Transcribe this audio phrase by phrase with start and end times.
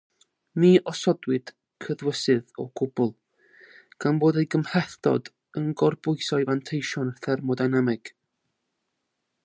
[0.61, 1.51] Ni osodwyd
[1.87, 3.11] cyddwysydd o gwbl,
[4.05, 5.31] gan bod ei gymhlethdod
[5.61, 8.13] yn gorbwyso'i fanteision thermodynamig.